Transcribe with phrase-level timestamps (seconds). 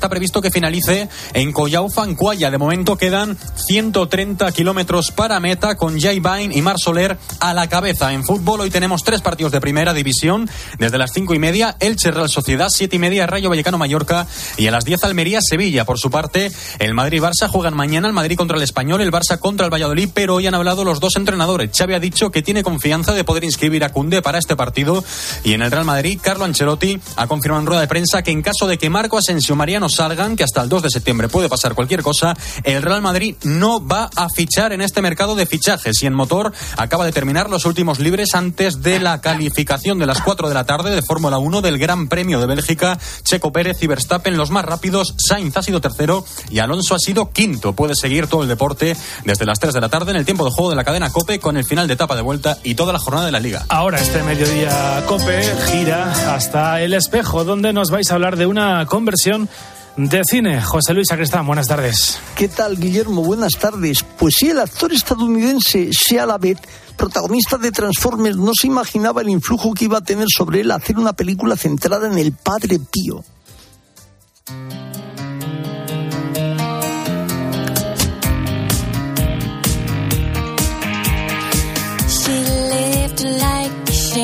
[0.00, 2.50] Está previsto que finalice en Collao Fancuaya.
[2.50, 7.68] De momento quedan 130 kilómetros para meta con Jay Bain y Mar Soler a la
[7.68, 8.14] cabeza.
[8.14, 10.48] En fútbol hoy tenemos tres partidos de primera división.
[10.78, 14.26] Desde las cinco y media, Elche Real Sociedad, siete y media, Rayo Vallecano Mallorca
[14.56, 15.84] y a las 10 Almería Sevilla.
[15.84, 19.12] Por su parte, el Madrid y Barça juegan mañana el Madrid contra el Español, el
[19.12, 21.72] Barça contra el Valladolid, pero hoy han hablado los dos entrenadores.
[21.76, 25.04] Xavi ha dicho que tiene confianza de poder inscribir a Cunde para este partido
[25.44, 28.40] y en el Real Madrid, Carlo Ancelotti ha confirmado en rueda de prensa que en
[28.40, 31.74] caso de que Marco Asensio Mariano salgan, que hasta el 2 de septiembre puede pasar
[31.74, 36.06] cualquier cosa, el Real Madrid no va a fichar en este mercado de fichajes y
[36.06, 40.48] en motor acaba de terminar los últimos libres antes de la calificación de las 4
[40.48, 42.98] de la tarde de Fórmula 1 del Gran Premio de Bélgica.
[43.22, 47.30] Checo Pérez y Verstappen los más rápidos, Sainz ha sido tercero y Alonso ha sido
[47.30, 47.72] quinto.
[47.72, 50.50] Puede seguir todo el deporte desde las 3 de la tarde en el tiempo de
[50.50, 52.98] juego de la cadena Cope con el final de etapa de vuelta y toda la
[52.98, 53.64] jornada de la liga.
[53.68, 58.86] Ahora este mediodía Cope gira hasta el espejo donde nos vais a hablar de una
[58.86, 59.48] conversión
[59.96, 60.62] de cine.
[60.62, 62.18] José Luis Sacristán, buenas tardes.
[62.36, 63.22] ¿Qué tal, Guillermo?
[63.22, 64.04] Buenas tardes.
[64.18, 66.60] Pues sí, el actor estadounidense Shia LaBeouf,
[66.96, 70.98] protagonista de Transformers, no se imaginaba el influjo que iba a tener sobre él hacer
[70.98, 73.24] una película centrada en el Padre Pío.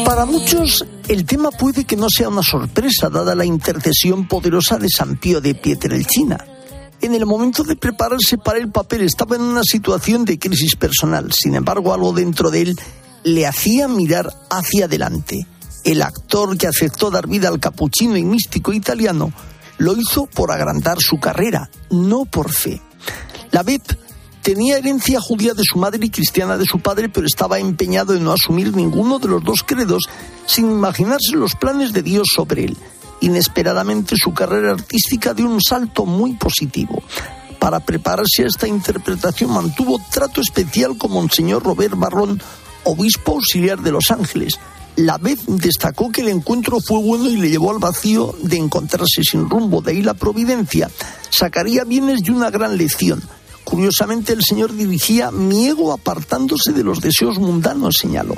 [0.04, 4.88] Para muchos, el tema puede que no sea una sorpresa, dada la intercesión poderosa de
[4.88, 6.44] San Pío de Pietrelcina.
[7.00, 11.32] En el momento de prepararse para el papel estaba en una situación de crisis personal.
[11.32, 12.76] Sin embargo, algo dentro de él
[13.22, 15.46] le hacía mirar hacia adelante.
[15.84, 19.32] El actor que aceptó dar vida al capuchino y místico italiano
[19.78, 22.80] lo hizo por agrandar su carrera, no por fe.
[23.52, 23.92] La VIP
[24.47, 28.22] Tenía herencia judía de su madre y cristiana de su padre, pero estaba empeñado en
[28.22, 30.05] no asumir ninguno de los dos credos
[30.47, 32.77] sin imaginarse los planes de Dios sobre él.
[33.22, 37.03] Inesperadamente su carrera artística dio un salto muy positivo.
[37.58, 42.41] Para prepararse a esta interpretación mantuvo trato especial con Monseñor Robert Barrón,
[42.84, 44.60] obispo auxiliar de Los Ángeles.
[44.94, 49.25] La vez destacó que el encuentro fue bueno y le llevó al vacío de encontrarse
[49.28, 50.88] sin rumbo, de ahí la providencia.
[51.31, 53.20] Sacaría bienes de una gran lección
[53.66, 58.37] Curiosamente, el Señor dirigía mi ego apartándose de los deseos mundanos, señaló.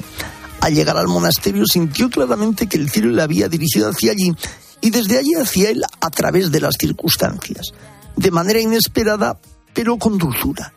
[0.62, 4.32] Al llegar al monasterio sintió claramente que el cielo le había dirigido hacia allí
[4.80, 7.72] y desde allí hacia él a través de las circunstancias,
[8.16, 9.38] de manera inesperada,
[9.74, 10.72] pero con dulzura.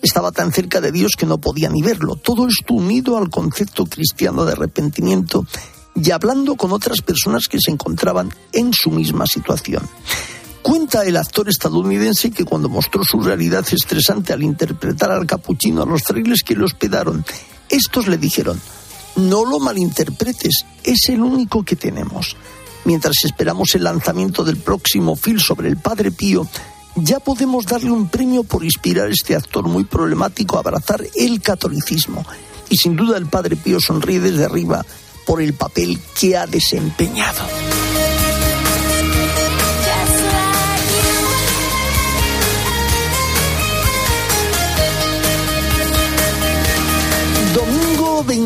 [0.00, 2.14] Estaba tan cerca de Dios que no podía ni verlo.
[2.14, 5.44] Todo esto unido al concepto cristiano de arrepentimiento
[5.96, 9.82] y hablando con otras personas que se encontraban en su misma situación.
[10.66, 15.86] Cuenta el actor estadounidense que cuando mostró su realidad estresante al interpretar al capuchino a
[15.86, 17.24] los frailes que le hospedaron,
[17.68, 18.60] estos le dijeron,
[19.14, 22.36] no lo malinterpretes, es el único que tenemos.
[22.84, 26.48] Mientras esperamos el lanzamiento del próximo film sobre el Padre Pío,
[26.96, 31.40] ya podemos darle un premio por inspirar a este actor muy problemático a abrazar el
[31.40, 32.26] catolicismo.
[32.68, 34.84] Y sin duda el Padre Pío sonríe desde arriba
[35.26, 37.44] por el papel que ha desempeñado.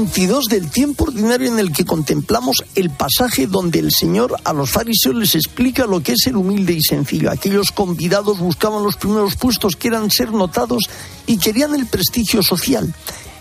[0.00, 4.70] 22 del tiempo ordinario en el que contemplamos el pasaje donde el Señor a los
[4.70, 7.30] fariseos les explica lo que es el humilde y sencillo.
[7.30, 10.88] Aquellos convidados buscaban los primeros puestos que eran ser notados
[11.26, 12.94] y querían el prestigio social.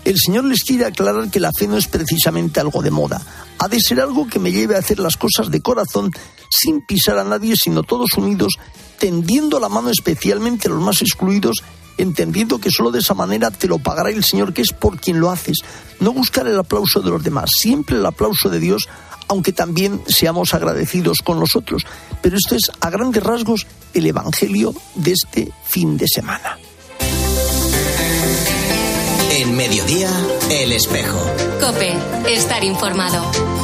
[0.04, 3.22] El Señor les quiere aclarar que la fe no es precisamente algo de moda.
[3.56, 6.10] Ha de ser algo que me lleve a hacer las cosas de corazón
[6.50, 8.58] sin pisar a nadie, sino todos unidos,
[8.98, 11.62] tendiendo la mano especialmente a los más excluidos
[12.02, 15.20] entendiendo que solo de esa manera te lo pagará el Señor, que es por quien
[15.20, 15.58] lo haces.
[16.00, 18.88] No buscar el aplauso de los demás, siempre el aplauso de Dios,
[19.28, 21.84] aunque también seamos agradecidos con los otros.
[22.22, 26.58] Pero esto es, a grandes rasgos, el Evangelio de este fin de semana.
[29.30, 30.10] En mediodía,
[30.50, 31.18] el espejo.
[31.60, 31.94] Cope,
[32.26, 33.59] estar informado.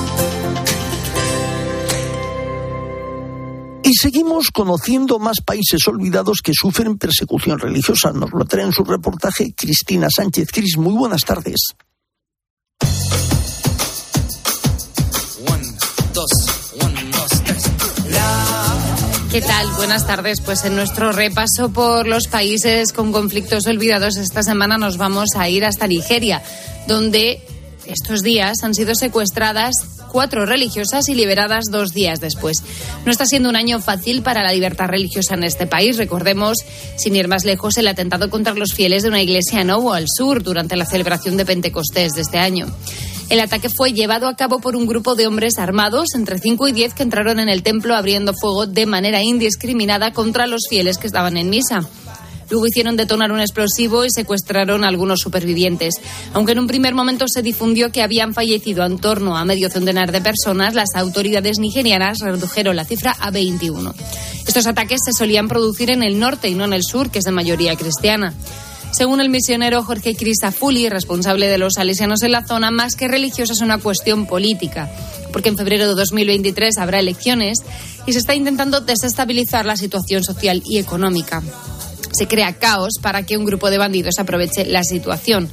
[3.87, 8.11] Y seguimos conociendo más países olvidados que sufren persecución religiosa.
[8.11, 10.49] Nos lo trae en su reportaje Cristina Sánchez.
[10.53, 11.61] Cris, muy buenas tardes.
[19.31, 19.71] ¿Qué tal?
[19.77, 20.41] Buenas tardes.
[20.41, 25.49] Pues en nuestro repaso por los países con conflictos olvidados esta semana nos vamos a
[25.49, 26.43] ir hasta Nigeria,
[26.89, 27.41] donde
[27.87, 32.63] estos días han sido secuestradas cuatro religiosas y liberadas dos días después.
[33.05, 35.99] No está siendo un año fácil para la libertad religiosa en este país.
[35.99, 36.57] Recordemos,
[36.97, 40.07] sin ir más lejos, el atentado contra los fieles de una iglesia en Owo, al
[40.09, 42.67] sur, durante la celebración de Pentecostés de este año.
[43.29, 46.73] El ataque fue llevado a cabo por un grupo de hombres armados, entre 5 y
[46.73, 51.09] 10, que entraron en el templo abriendo fuego de manera indiscriminada contra los fieles que
[51.09, 51.87] estaban en misa.
[52.51, 55.95] Luego hicieron detonar un explosivo y secuestraron a algunos supervivientes.
[56.33, 60.13] Aunque en un primer momento se difundió que habían fallecido en torno a medio centenar
[60.13, 63.95] de personas, las autoridades nigerianas redujeron la cifra a 21.
[64.47, 67.25] Estos ataques se solían producir en el norte y no en el sur, que es
[67.25, 68.33] de mayoría cristiana.
[68.93, 73.53] Según el misionero Jorge Crisafulli, responsable de los salesianos en la zona, más que religiosa
[73.53, 74.91] es una cuestión política,
[75.33, 77.59] porque en febrero de 2023 habrá elecciones
[78.07, 81.43] y se está intentando desestabilizar la situación social y económica.
[82.17, 85.51] Se crea caos para que un grupo de bandidos aproveche la situación.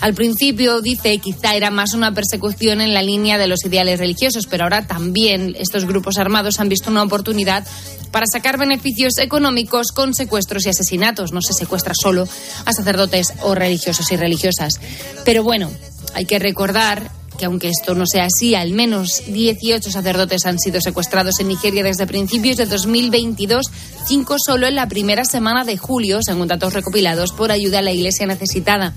[0.00, 4.46] Al principio dice quizá era más una persecución en la línea de los ideales religiosos,
[4.46, 7.66] pero ahora también estos grupos armados han visto una oportunidad
[8.10, 11.32] para sacar beneficios económicos con secuestros y asesinatos.
[11.32, 12.26] No se secuestra solo
[12.64, 14.80] a sacerdotes o religiosos y religiosas.
[15.26, 15.70] Pero bueno,
[16.14, 20.78] hay que recordar que aunque esto no sea así, al menos 18 sacerdotes han sido
[20.82, 23.64] secuestrados en Nigeria desde principios de 2022,
[24.06, 27.92] cinco solo en la primera semana de julio, según datos recopilados por ayuda a la
[27.92, 28.92] Iglesia necesitada.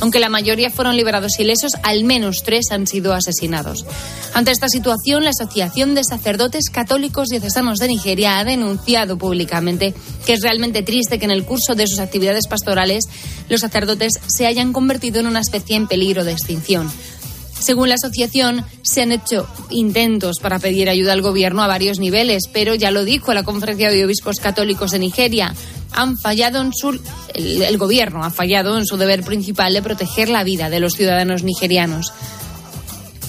[0.00, 3.84] Aunque la mayoría fueron liberados ilesos, al menos tres han sido asesinados.
[4.32, 9.92] Ante esta situación, la Asociación de Sacerdotes Católicos Diocesanos de Nigeria ha denunciado públicamente
[10.24, 13.06] que es realmente triste que en el curso de sus actividades pastorales
[13.48, 16.88] los sacerdotes se hayan convertido en una especie en peligro de extinción.
[17.58, 22.44] Según la asociación, se han hecho intentos para pedir ayuda al gobierno a varios niveles,
[22.52, 25.54] pero ya lo dijo la Conferencia de Obispos Católicos de Nigeria,
[25.92, 26.90] han fallado en su
[27.34, 30.94] el, el gobierno ha fallado en su deber principal de proteger la vida de los
[30.94, 32.12] ciudadanos nigerianos.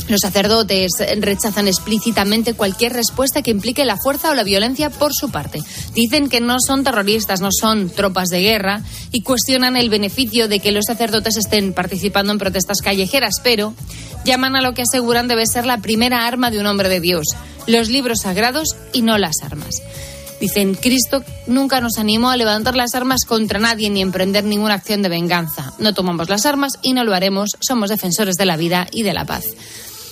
[0.09, 5.29] Los sacerdotes rechazan explícitamente cualquier respuesta que implique la fuerza o la violencia por su
[5.29, 5.61] parte.
[5.93, 10.59] Dicen que no son terroristas, no son tropas de guerra y cuestionan el beneficio de
[10.59, 13.75] que los sacerdotes estén participando en protestas callejeras, pero
[14.25, 17.27] llaman a lo que aseguran debe ser la primera arma de un hombre de Dios,
[17.67, 19.83] los libros sagrados y no las armas.
[20.41, 25.01] Dicen, Cristo nunca nos animó a levantar las armas contra nadie ni emprender ninguna acción
[25.01, 25.73] de venganza.
[25.79, 27.49] No tomamos las armas y no lo haremos.
[27.59, 29.43] Somos defensores de la vida y de la paz.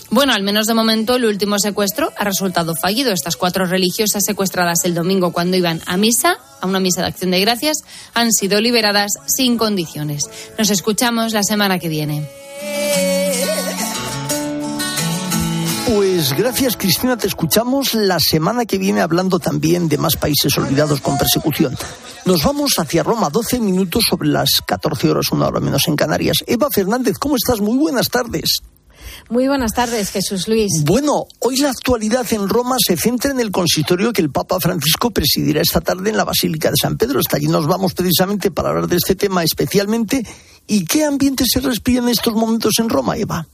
[0.09, 3.11] Bueno, al menos de momento el último secuestro ha resultado fallido.
[3.11, 7.31] Estas cuatro religiosas secuestradas el domingo cuando iban a misa, a una misa de acción
[7.31, 7.79] de gracias,
[8.13, 10.29] han sido liberadas sin condiciones.
[10.57, 12.27] Nos escuchamos la semana que viene.
[15.87, 21.01] Pues gracias Cristina, te escuchamos la semana que viene hablando también de más países olvidados
[21.01, 21.77] con persecución.
[22.25, 26.37] Nos vamos hacia Roma, 12 minutos sobre las 14 horas, una hora menos en Canarias.
[26.45, 27.61] Eva Fernández, ¿cómo estás?
[27.61, 28.61] Muy buenas tardes.
[29.29, 30.83] Muy buenas tardes, Jesús Luis.
[30.83, 35.11] Bueno, hoy la actualidad en Roma se centra en el consistorio que el Papa Francisco
[35.11, 37.19] presidirá esta tarde en la Basílica de San Pedro.
[37.19, 40.25] Hasta allí nos vamos precisamente para hablar de este tema especialmente.
[40.67, 43.47] ¿Y qué ambiente se respira en estos momentos en Roma, Eva?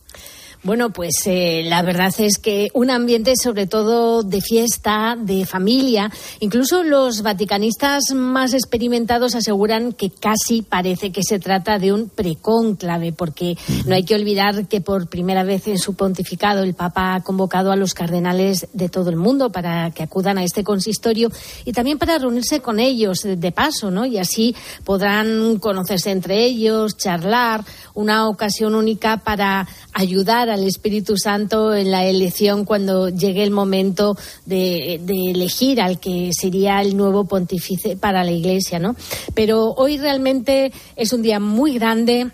[0.63, 6.09] Bueno, pues eh, la verdad es que un ambiente sobre todo de fiesta, de familia.
[6.39, 13.11] Incluso los vaticanistas más experimentados aseguran que casi parece que se trata de un precónclave,
[13.11, 17.23] porque no hay que olvidar que por primera vez en su pontificado el Papa ha
[17.23, 21.29] convocado a los cardenales de todo el mundo para que acudan a este consistorio
[21.65, 24.05] y también para reunirse con ellos de paso, ¿no?
[24.05, 24.55] Y así
[24.85, 32.05] podrán conocerse entre ellos, charlar, una ocasión única para ayudar al Espíritu Santo en la
[32.05, 38.23] elección cuando llegue el momento de, de, elegir al que sería el nuevo pontífice para
[38.23, 38.95] la Iglesia, ¿no?
[39.33, 42.31] Pero hoy realmente es un día muy grande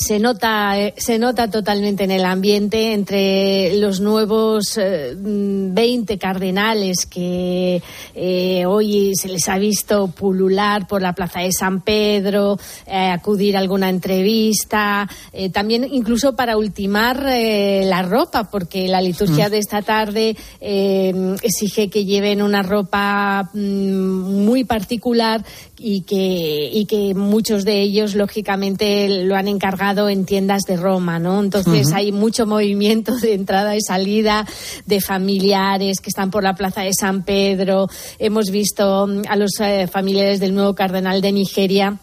[0.00, 7.04] se nota, eh, se nota totalmente en el ambiente entre los nuevos eh, 20 cardenales
[7.04, 7.82] que
[8.14, 13.56] eh, hoy se les ha visto pulular por la plaza de San Pedro, eh, acudir
[13.56, 15.06] a alguna entrevista,
[15.52, 19.50] también incluso para ultimar la ropa, porque la liturgia mm.
[19.50, 25.44] de esta tarde exige que lleven una ropa mm, muy particular
[25.78, 31.18] y que, y que muchos de ellos, lógicamente, lo han encargado en tiendas de Roma,
[31.18, 31.40] ¿no?
[31.40, 31.96] Entonces uh -huh.
[31.96, 34.46] hay mucho movimiento de entrada y salida
[34.86, 37.88] de familiares que están por la plaza de San Pedro.
[38.18, 41.98] Hemos visto a los eh, familiares del nuevo cardenal de Nigeria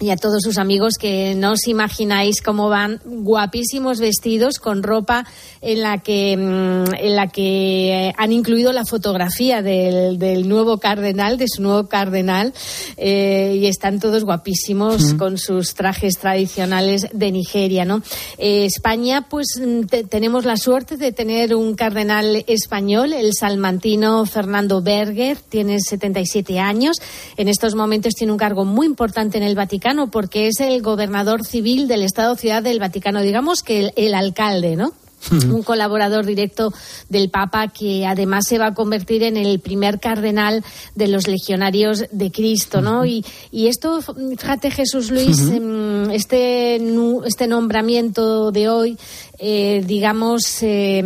[0.00, 5.26] y a todos sus amigos que no os imagináis cómo van guapísimos vestidos con ropa
[5.60, 11.48] en la que en la que han incluido la fotografía del, del nuevo cardenal de
[11.48, 12.54] su nuevo cardenal
[12.96, 15.18] eh, y están todos guapísimos mm.
[15.18, 18.02] con sus trajes tradicionales de Nigeria no
[18.38, 24.80] eh, España pues te, tenemos la suerte de tener un cardenal español el salmantino Fernando
[24.80, 26.96] Berger tiene 77 años
[27.36, 30.82] en estos momentos tiene un cargo muy importante en el Vaticano Vaticano porque es el
[30.82, 34.92] gobernador civil del Estado Ciudad del Vaticano, digamos que el, el alcalde, ¿no?
[35.32, 36.72] un colaborador directo
[37.08, 42.04] del Papa que además se va a convertir en el primer cardenal de los legionarios
[42.10, 43.04] de Cristo, ¿no?
[43.04, 46.80] y, y, esto, fíjate Jesús Luis, em, este,
[47.26, 48.98] este nombramiento de hoy
[49.42, 51.02] eh, digamos, eh,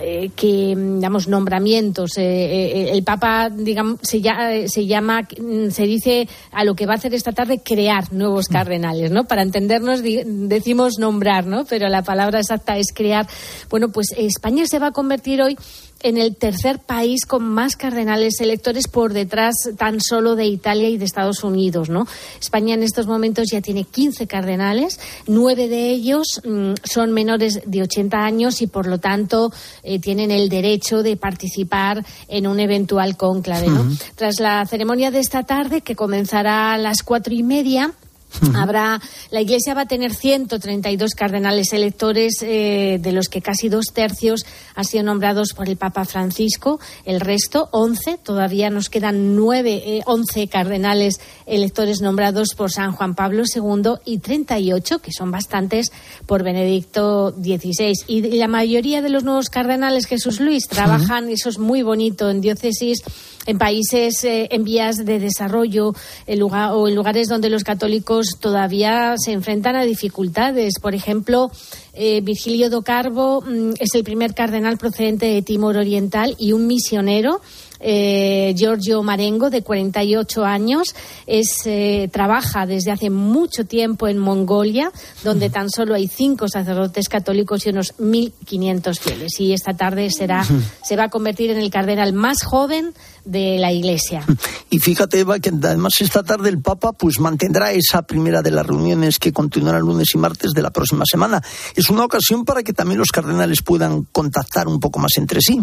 [0.00, 2.12] eh, que, digamos, nombramientos.
[2.16, 4.22] el Papa, digamos, se,
[4.68, 5.26] se llama,
[5.70, 9.24] se dice a lo que va a hacer esta tarde crear nuevos cardenales, ¿no?
[9.24, 11.64] Para entendernos decimos nombrar, ¿no?
[11.64, 13.26] Pero la palabra exacta es crear.
[13.68, 15.56] Bueno, pues España se va a convertir hoy
[16.04, 20.98] en el tercer país con más cardenales electores por detrás tan solo de Italia y
[20.98, 22.06] de Estados Unidos, ¿no?
[22.38, 27.82] España en estos momentos ya tiene 15 cardenales, nueve de ellos mm, son menores de
[27.82, 29.50] 80 años y por lo tanto
[29.82, 33.90] eh, tienen el derecho de participar en un eventual cónclave, ¿no?
[34.14, 37.94] Tras la ceremonia de esta tarde que comenzará a las cuatro y media
[38.54, 39.00] Habrá,
[39.30, 44.44] la Iglesia va a tener 132 cardenales electores, eh, de los que casi dos tercios
[44.74, 46.80] han sido nombrados por el Papa Francisco.
[47.04, 53.14] El resto, 11, todavía nos quedan nueve, eh, 11 cardenales electores nombrados por San Juan
[53.14, 55.92] Pablo II y 38, que son bastantes,
[56.26, 57.94] por Benedicto XVI.
[58.06, 62.30] Y la mayoría de los nuevos cardenales, Jesús Luis, trabajan, y eso es muy bonito,
[62.30, 63.02] en diócesis
[63.46, 65.94] en países eh, en vías de desarrollo
[66.26, 70.74] lugar, o en lugares donde los católicos todavía se enfrentan a dificultades.
[70.80, 71.50] Por ejemplo,
[71.92, 76.66] eh, Virgilio do Carbo mm, es el primer cardenal procedente de Timor Oriental y un
[76.66, 77.40] misionero
[77.86, 80.94] eh, Giorgio Marengo, de 48 años,
[81.26, 84.90] es, eh, trabaja desde hace mucho tiempo en Mongolia,
[85.22, 89.38] donde tan solo hay cinco sacerdotes católicos y unos 1.500 fieles.
[89.38, 90.46] Y esta tarde será,
[90.82, 92.94] se va a convertir en el cardenal más joven
[93.26, 94.24] de la Iglesia.
[94.70, 98.66] Y fíjate, Eva, que además esta tarde el Papa pues mantendrá esa primera de las
[98.66, 101.42] reuniones que continuarán lunes y martes de la próxima semana.
[101.76, 105.60] Es una ocasión para que también los cardenales puedan contactar un poco más entre sí.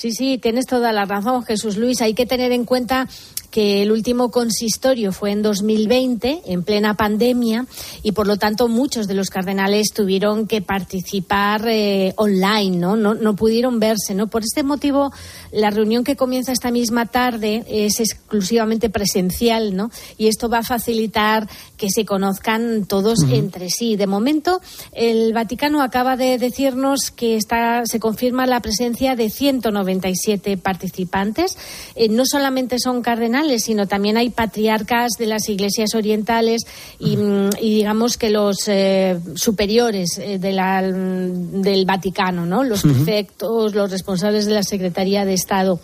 [0.00, 2.00] Sí, sí, tienes toda la razón, Jesús Luis.
[2.00, 3.06] Hay que tener en cuenta
[3.50, 7.66] que el último consistorio fue en 2020, en plena pandemia,
[8.02, 12.96] y por lo tanto muchos de los cardenales tuvieron que participar eh, online, ¿no?
[12.96, 13.14] ¿no?
[13.14, 14.28] No pudieron verse, ¿no?
[14.28, 15.12] Por este motivo,
[15.52, 19.90] la reunión que comienza esta misma tarde es exclusivamente presencial, ¿no?
[20.16, 23.96] Y esto va a facilitar que se conozcan todos entre sí.
[23.96, 24.60] De momento,
[24.92, 31.56] el Vaticano acaba de decirnos que está, se confirma la presencia de 197 participantes.
[31.94, 36.62] Eh, no solamente son cardenales, sino también hay patriarcas de las iglesias orientales
[36.98, 42.64] y, mm, digamos que los eh, superiores eh, de la, del Vaticano, ¿no?
[42.64, 45.80] los prefectos, los responsables de la Secretaría de Estado.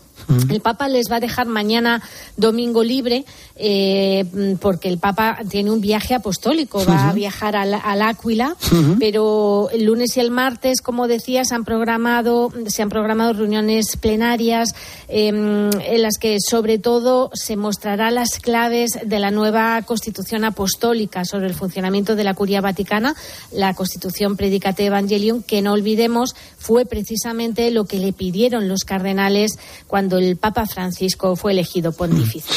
[0.48, 2.02] El Papa les va a dejar mañana
[2.36, 4.24] domingo libre eh,
[4.60, 8.56] porque el Papa tiene un viaje apostólico, va a viajar al, al Áquila,
[8.98, 13.96] pero el lunes y el martes, como decía, se han programado, se han programado reuniones
[13.96, 14.74] plenarias
[15.08, 21.24] em, en las que sobre todo se mostrará las claves de la nueva Constitución apostólica
[21.24, 23.14] sobre el funcionamiento de la Curia Vaticana,
[23.52, 29.58] la Constitución Predicate Evangelium, que no olvidemos fue precisamente lo que le pidieron los cardenales
[29.86, 32.48] cuando el Papa Francisco fue elegido pontífice.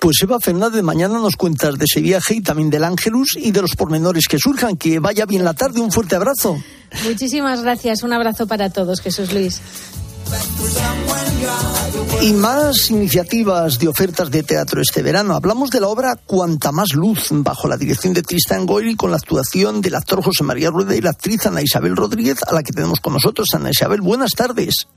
[0.00, 3.62] Pues Eva Fernández, mañana nos cuentas de ese viaje y también del Ángelus y de
[3.62, 4.76] los pormenores que surjan.
[4.76, 5.80] Que vaya bien la tarde.
[5.80, 6.62] Un fuerte abrazo.
[7.04, 8.02] Muchísimas gracias.
[8.02, 9.60] Un abrazo para todos, Jesús Luis.
[12.22, 15.34] Y más iniciativas de ofertas de teatro este verano.
[15.34, 19.18] Hablamos de la obra Cuanta más luz, bajo la dirección de Tristan Goyri, con la
[19.18, 22.72] actuación del actor José María Rueda y la actriz Ana Isabel Rodríguez, a la que
[22.72, 23.48] tenemos con nosotros.
[23.54, 24.88] Ana Isabel, buenas tardes.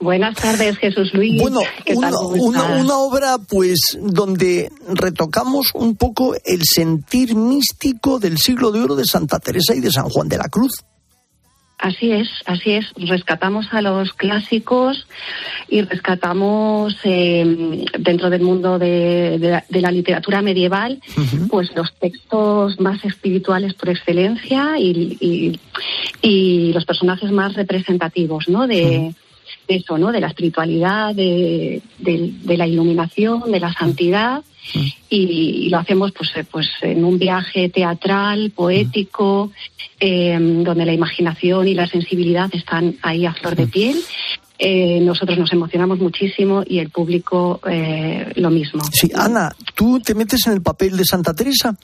[0.00, 1.40] Buenas tardes, Jesús Luis.
[1.42, 1.60] Bueno,
[1.96, 9.04] una, obra pues donde retocamos un poco el sentir místico del siglo de oro de
[9.04, 10.84] Santa Teresa y de San Juan de la Cruz.
[11.78, 12.86] Así es, así es.
[12.96, 15.06] Rescatamos a los clásicos
[15.68, 21.00] y rescatamos em, dentro del mundo de, la, literatura medieval,
[21.48, 25.58] pues los textos más espirituales por excelencia y,
[26.72, 28.66] los personajes más representativos, ¿no?
[28.66, 29.14] De,
[29.68, 30.10] eso, ¿no?
[30.10, 31.82] De la espiritualidad, de,
[32.44, 34.42] la iluminación, de la santidad.
[35.08, 39.50] Y, lo hacemos pues, eh, pues en un viaje teatral, poético,
[40.00, 43.96] em, donde la imaginación y la sensibilidad están ahí a flor de piel.
[44.58, 48.82] Eh, nosotros nos emocionamos muchísimo y el público eh, lo mismo.
[48.92, 51.76] Sí, Ana, ¿tú te metes en el papel de Santa Teresa?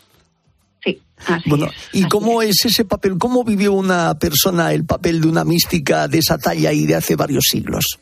[0.85, 1.01] Sí,
[1.47, 2.65] bueno, ¿y cómo es.
[2.65, 3.17] ese papel?
[3.19, 7.17] ¿Cómo vivió una persona el papel de una mística de esa talla y de hace
[7.17, 7.99] varios siglos?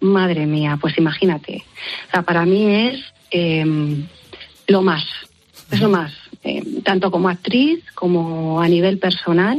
[0.00, 1.64] Madre mía, pues imagínate.
[2.08, 4.06] O sea, para mí es em,
[4.68, 5.04] lo más.
[5.70, 6.12] es lo más.
[6.46, 9.58] Eh, tanto como actriz como a nivel personal.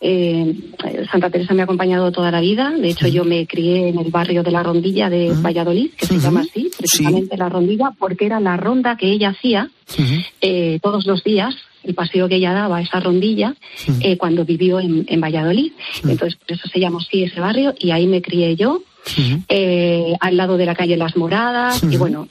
[0.00, 0.56] Eh,
[1.10, 2.70] Santa Teresa me ha acompañado toda la vida.
[2.70, 6.18] De hecho, yo me crié en el barrio de la Rondilla de Valladolid, que se
[6.18, 9.70] llama así, precisamente la Rondilla, porque era la ronda que ella hacía
[10.40, 13.54] eh, todos los días el paseo que ella daba a esa rondilla
[14.18, 15.72] cuando vivió en, en Valladolid.
[16.04, 18.82] Entonces, por eso se llama así ese barrio y ahí me crié yo.
[20.20, 22.28] al lado de la calle Las Moradas y bueno,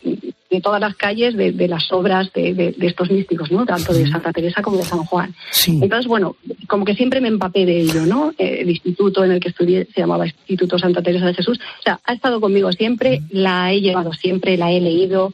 [0.50, 3.65] de todas las calles de, las obras de, estos místicos, ¿no?
[3.65, 5.34] Tanto de Santa Teresa como de San Juan.
[5.68, 6.38] Entonces, bueno,
[6.68, 8.32] como que siempre me empapé de ello, ¿no?
[8.38, 11.60] Eh, el instituto en el que estudié se llamaba Instituto Santa Teresa de Jesús.
[11.79, 15.34] O sea, ha estado conmigo siempre, la he llevado siempre, la he leído,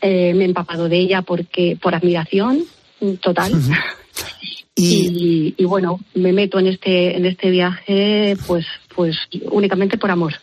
[0.00, 2.64] eh, me he empapado de ella porque por admiración
[3.20, 3.52] total.
[4.78, 9.16] Y, y, bueno, me meto en este en este viaje, pues pues
[9.50, 10.34] únicamente por amor.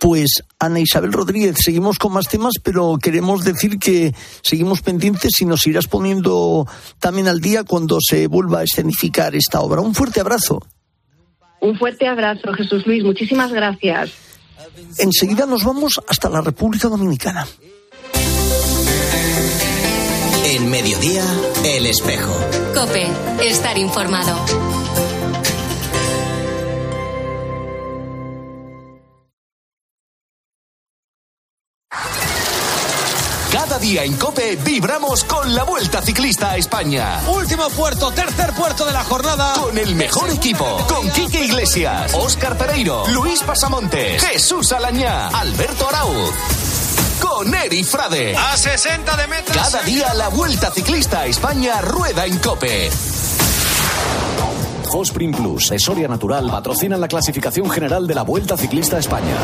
[0.00, 5.44] Pues Ana Isabel Rodríguez, seguimos con más temas, pero queremos decir que seguimos pendientes y
[5.44, 6.66] nos irás poniendo
[6.98, 9.80] también al día cuando se vuelva a escenificar esta obra.
[9.80, 10.60] Un fuerte abrazo.
[11.60, 13.04] Un fuerte abrazo, Jesús Luis.
[13.04, 14.12] Muchísimas gracias.
[14.98, 17.46] Enseguida nos vamos hasta la República Dominicana.
[20.82, 21.24] Mediodía,
[21.64, 22.34] el espejo.
[22.74, 23.06] Cope,
[23.40, 24.36] estar informado.
[33.50, 37.22] Cada día en Cope vibramos con la Vuelta Ciclista a España.
[37.26, 39.54] Último puerto, tercer puerto de la jornada.
[39.54, 40.76] Con el mejor equipo.
[40.86, 46.75] Con Quique Iglesias, Óscar Pereiro, Luis Pasamontes, Jesús Alañá, Alberto Arauz.
[47.20, 48.34] Con Eri Frade.
[48.36, 49.56] A 60 de metros.
[49.56, 52.90] Cada día la Vuelta Ciclista a España rueda en Cope.
[54.90, 59.36] Fosprin Plus, Esoria Natural, patrocina la clasificación general de la Vuelta Ciclista a España.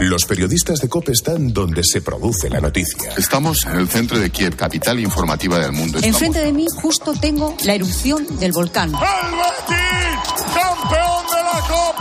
[0.00, 3.12] Los periodistas de COPE están donde se produce la noticia.
[3.18, 5.98] Estamos en el centro de Kiev, capital informativa del mundo.
[6.02, 8.88] Enfrente de mí justo tengo la erupción del volcán.
[8.94, 10.42] ¡El Betis!
[10.54, 11.99] ¡Campeón de la Rey!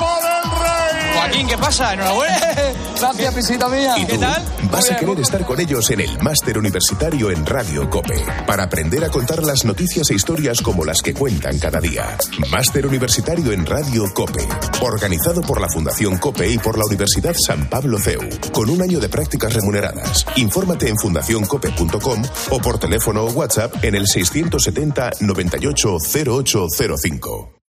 [1.20, 1.94] Joaquín, ¿qué pasa?
[1.94, 2.40] Enhorabuena.
[3.00, 3.96] Gracias, visita mía.
[3.98, 4.42] ¿Y ¿Qué tal?
[4.72, 9.04] Vas a querer estar con ellos en el máster universitario en Radio COPE para aprender
[9.04, 12.17] a contar las noticias e historias como las que cuentan cada día.
[12.50, 14.48] Máster universitario en Radio COPE,
[14.82, 18.22] organizado por la Fundación COPE y por la Universidad San Pablo CEU,
[18.54, 20.26] con un año de prácticas remuneradas.
[20.38, 27.59] Infórmate en fundacioncope.com o por teléfono o WhatsApp en el 670 98 0805.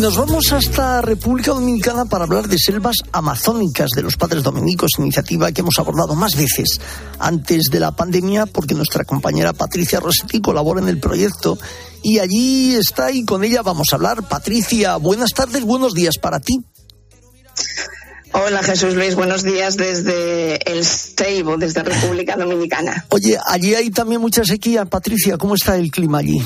[0.00, 5.52] Nos vamos hasta República Dominicana para hablar de selvas amazónicas de los padres dominicos, iniciativa
[5.52, 6.80] que hemos abordado más veces
[7.18, 11.58] antes de la pandemia, porque nuestra compañera Patricia Rossetti colabora en el proyecto
[12.02, 14.26] y allí está y con ella vamos a hablar.
[14.26, 16.64] Patricia, buenas tardes, buenos días para ti.
[18.32, 23.04] Hola Jesús Luis, buenos días desde el Seibo, desde República Dominicana.
[23.10, 24.86] Oye, allí hay también mucha sequía.
[24.86, 26.42] Patricia, ¿cómo está el clima allí?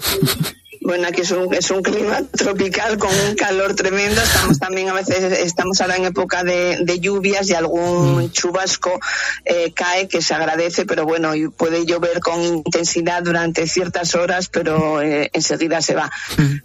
[0.84, 4.20] Bueno, aquí es un, es un clima tropical con un calor tremendo.
[4.20, 8.98] Estamos también a veces, estamos ahora en época de, de lluvias y algún chubasco
[9.44, 14.48] eh, cae que se agradece, pero bueno, y puede llover con intensidad durante ciertas horas,
[14.48, 16.10] pero eh, enseguida se va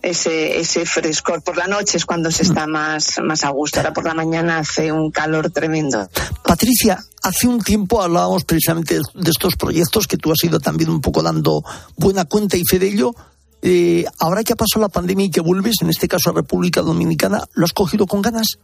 [0.02, 1.44] ese, ese frescor.
[1.44, 3.80] Por la noche es cuando se está más, más a gusto.
[3.80, 6.10] Ahora por la mañana hace un calor tremendo.
[6.44, 11.02] Patricia, hace un tiempo hablábamos precisamente de estos proyectos que tú has ido también un
[11.02, 11.64] poco dando
[11.96, 13.16] buena cuenta y fe de ello.
[13.62, 16.82] Eh, ahora que ha pasado la pandemia y que vuelves, en este caso a República
[16.82, 18.60] Dominicana, ¿lo has cogido con ganas?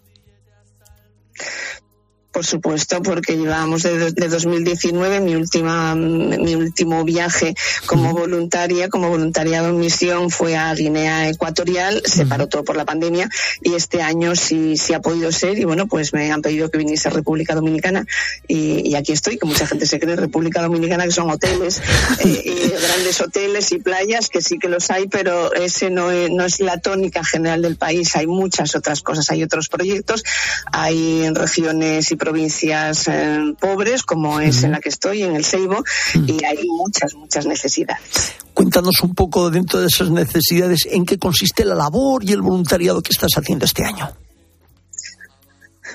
[2.34, 7.54] Por supuesto, porque llevábamos de, de 2019 mi última mi último viaje
[7.86, 12.86] como voluntaria, como voluntariado en misión fue a Guinea Ecuatorial, se paró todo por la
[12.86, 13.30] pandemia
[13.62, 16.80] y este año sí sí ha podido ser y bueno, pues me han pedido que
[16.80, 18.04] viniese a República Dominicana
[18.48, 21.82] y, y aquí estoy, que mucha gente se cree República Dominicana que son hoteles,
[22.20, 26.32] eh, y grandes hoteles y playas que sí que los hay, pero ese no es,
[26.32, 30.24] no es la tónica general del país, hay muchas otras cosas, hay otros proyectos,
[30.72, 35.84] hay regiones y provincias eh, pobres, como es en la que estoy, en el Seibo,
[36.26, 38.34] y hay muchas, muchas necesidades.
[38.54, 43.02] Cuéntanos un poco dentro de esas necesidades en qué consiste la labor y el voluntariado
[43.02, 44.10] que estás haciendo este año.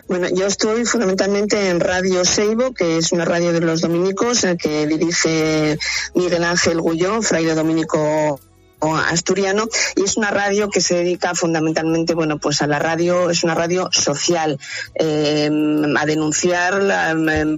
[0.07, 4.57] Bueno, yo estoy fundamentalmente en Radio Seibo, que es una radio de los dominicos, eh,
[4.59, 5.79] que dirige
[6.15, 8.39] Miguel Ángel Gullón, fraile dominico
[8.81, 13.45] asturiano y es una radio que se dedica fundamentalmente, bueno, pues a la radio, es
[13.45, 14.59] una radio social,
[14.95, 15.51] eh,
[15.97, 16.83] a denunciar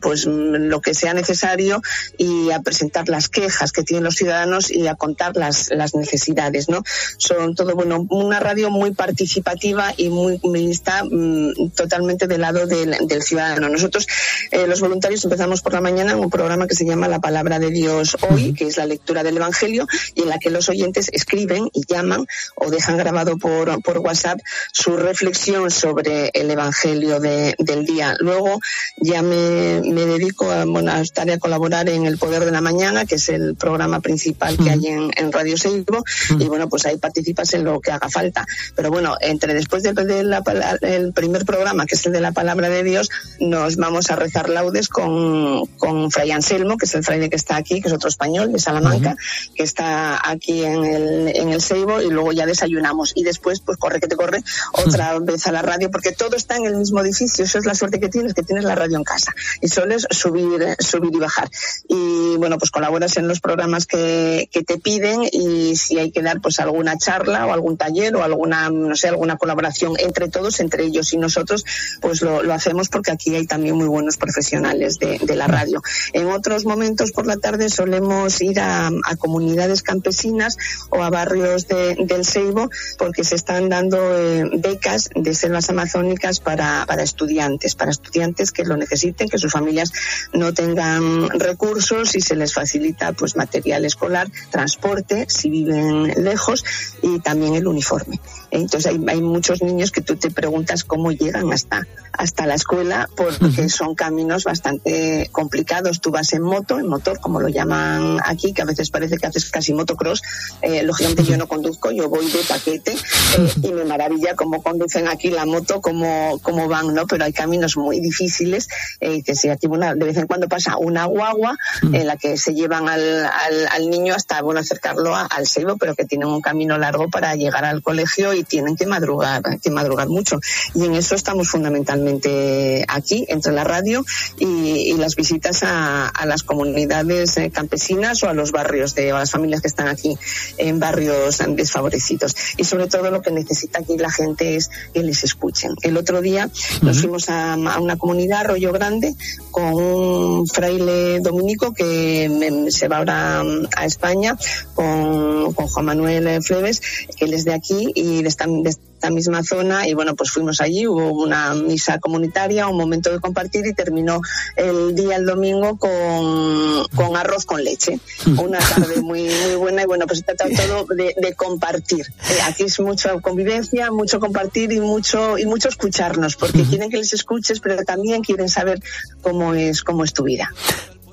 [0.00, 1.82] pues lo que sea necesario
[2.16, 6.68] y a presentar las quejas que tienen los ciudadanos y a contar las, las necesidades,
[6.68, 6.82] ¿no?
[7.18, 12.96] Son todo, bueno, una radio muy participativa y muy, está mm, totalmente del lado del,
[13.06, 13.68] del ciudadano.
[13.68, 14.06] Nosotros,
[14.50, 17.70] eh, los voluntarios, empezamos por la mañana un programa que se llama La Palabra de
[17.70, 21.68] Dios Hoy, que es la lectura del Evangelio y en la que los oyentes escriben
[21.72, 24.40] y llaman o dejan grabado por, por WhatsApp
[24.72, 28.16] su reflexión sobre el Evangelio de, del día.
[28.20, 28.60] Luego
[28.96, 32.60] ya me, me dedico a, bueno, a estar a colaborar en El Poder de la
[32.60, 36.04] Mañana, que es el programa principal que hay en, en Radio Seibo,
[36.38, 38.46] y bueno, pues ahí participas en lo que haga falta.
[38.74, 42.82] Pero bueno, entre después del de primer programa, que es el de la palabra de
[42.82, 47.36] Dios, nos vamos a rezar laudes con, con Fray Anselmo, que es el fraile que
[47.36, 49.16] está aquí, que es otro español de Salamanca,
[49.54, 53.12] que está aquí en el, en el Seibo, y luego ya desayunamos.
[53.14, 56.56] Y después, pues corre que te corre, otra vez a la radio, porque todo está
[56.56, 57.44] en el mismo edificio.
[57.44, 59.32] Eso es la suerte que tienes, que tienes la radio en casa.
[59.60, 61.50] Y sueles subir, subir y bajar.
[61.88, 66.22] Y bueno, pues colaboras en los programas que, que te piden y si hay que
[66.22, 70.60] dar pues alguna charla o algún taller o alguna, no sé, alguna colaboración entre todos,
[70.60, 71.64] entre ellos y nosotros,
[72.00, 75.82] pues lo, lo hacemos porque aquí hay también muy buenos profesionales de, de la radio.
[76.12, 80.56] En otros momentos por la tarde solemos ir a, a comunidades campesinas
[80.90, 86.40] o a barrios de, del Seibo porque se están dando eh, becas de selvas amazónicas
[86.40, 89.92] para, para estudiantes, para estudiantes que lo necesiten, que sus familias
[90.32, 96.64] no tengan recursos y se les facilita pues material escolar, transporte si viven lejos
[97.02, 98.20] y también el uniforme.
[98.50, 103.08] Entonces hay, hay muchos niños que tú te preguntas cómo llegan hasta, hasta la escuela
[103.16, 106.00] porque son caminos bastante complicados.
[106.00, 109.26] Tú vas en moto, en motor, como lo llaman aquí, que a veces parece que
[109.26, 110.22] haces casi motocross.
[110.62, 115.08] Eh, lógicamente yo no conduzco, yo voy de paquete eh, y me maravilla cómo conducen
[115.08, 117.06] aquí la moto, cómo, cómo van, ¿no?
[117.06, 118.68] Pero hay caminos muy difíciles.
[119.00, 122.36] Eh, que si aquí una, de vez en cuando pasa una guagua en la que
[122.36, 126.28] se llevan al, al, al niño hasta, bueno, acercarlo a, al Seibo, pero que tienen
[126.28, 130.38] un camino largo para llegar al colegio y tienen que madrugar, que madrugar mucho.
[130.74, 134.04] Y en eso estamos fundamentalmente aquí, entre la radio
[134.38, 139.12] y, y las visitas a, a las comunidades eh, campesinas o a los barrios de,
[139.12, 140.16] o a las familias que están aquí
[140.58, 142.34] en barrios desfavorecidos.
[142.56, 145.74] Y sobre todo lo que necesita aquí la gente es que les escuchen.
[145.82, 146.50] El otro día
[146.82, 149.14] nos fuimos a, a una comunidad, Rollo Grande,
[149.50, 154.36] con un fraile dominico que se va ahora mm, a España
[154.74, 156.80] con, con Juan Manuel Fleves,
[157.16, 160.30] que él es de aquí y de esta, de esta misma zona y bueno, pues
[160.30, 164.20] fuimos allí, hubo una misa comunitaria, un momento de compartir y terminó
[164.56, 167.98] el día el domingo con, con arroz con leche.
[168.42, 172.06] Una tarde muy, muy buena y bueno, pues se trata todo de, de compartir.
[172.30, 176.96] Eh, aquí es mucho convivencia, mucho compartir y mucho, y mucho escucharnos, porque quieren que
[176.96, 178.80] les escuches, pero también quieren saber
[179.22, 180.52] cómo es, cómo es tu vida.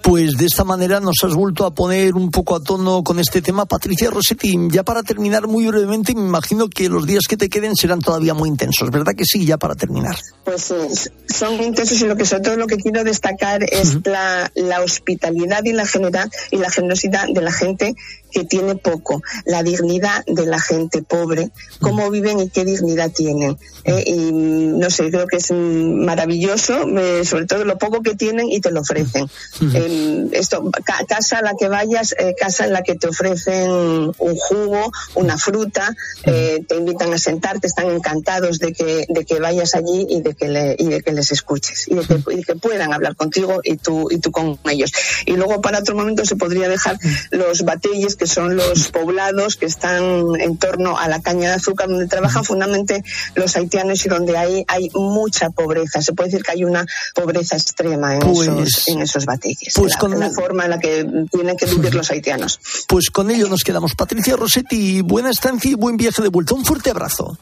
[0.07, 3.41] Pues de esta manera nos has vuelto a poner un poco a tono con este
[3.41, 3.65] tema.
[3.65, 7.75] Patricia Rossetti, ya para terminar muy brevemente, me imagino que los días que te queden
[7.75, 9.45] serán todavía muy intensos, ¿verdad que sí?
[9.45, 10.15] Ya para terminar.
[10.45, 14.49] Pues eh, son intensos y lo que sobre todo lo que quiero destacar es la,
[14.55, 17.93] la hospitalidad y la, genera, y la generosidad de la gente
[18.31, 21.49] que tiene poco, la dignidad de la gente pobre,
[21.81, 23.57] cómo viven y qué dignidad tienen.
[23.83, 28.15] Eh, y no sé, creo que es mm, maravilloso, eh, sobre todo lo poco que
[28.15, 29.29] tienen y te lo ofrecen.
[29.73, 29.96] Eh,
[30.31, 34.36] esto, ca- casa a la que vayas, eh, casa en la que te ofrecen un
[34.38, 39.75] jugo, una fruta, eh, te invitan a sentarte, están encantados de que, de que vayas
[39.75, 42.55] allí y de que, le- y de que les escuches y de que, y que
[42.55, 44.91] puedan hablar contigo y tú, y tú con ellos.
[45.25, 46.97] Y luego para otro momento se podría dejar
[47.31, 50.03] los batelles, que son los poblados que están
[50.39, 53.03] en torno a la caña de azúcar, donde trabajan fundamentalmente
[53.36, 56.01] los haitianos y donde hay, hay mucha pobreza.
[56.01, 59.73] Se puede decir que hay una pobreza extrema en, Pues- esos, en esos batalles.
[59.88, 62.60] Pues la, con- la forma en la que tienen que vivir los haitianos.
[62.88, 63.95] Pues con ello nos quedamos.
[63.95, 66.54] Patricia Rossetti, buena estancia y buen viaje de vuelta.
[66.56, 67.38] Un fuerte abrazo.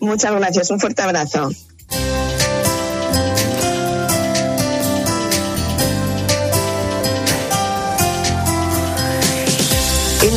[0.00, 0.70] Muchas gracias.
[0.70, 1.50] Un fuerte abrazo.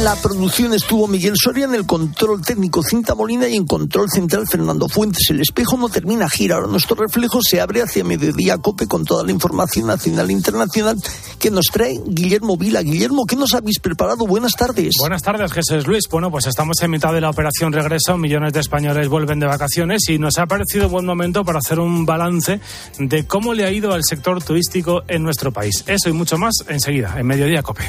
[0.04, 4.46] La producción estuvo Miguel Soria, en el control técnico Cinta Molina y en control central
[4.52, 5.30] Fernando Fuentes.
[5.30, 9.24] El espejo no termina gira, ahora nuestro reflejo se abre hacia mediodía cope con toda
[9.24, 10.98] la información nacional e internacional
[11.40, 12.82] que nos trae Guillermo Vila.
[12.82, 14.28] Guillermo, ¿qué nos habéis preparado?
[14.28, 14.96] Buenas tardes.
[15.00, 16.04] Buenas tardes, Jesús Luis.
[16.12, 18.18] Bueno, pues estamos en mitad de la operación regreso.
[18.18, 22.06] Millones de españoles vuelven de vacaciones y nos ha parecido buen momento para hacer un
[22.06, 22.60] balance
[23.00, 25.86] de cómo le ha ido al sector turístico en nuestro país.
[25.88, 27.86] Eso y mucho más enseguida, en Mediodía Cope.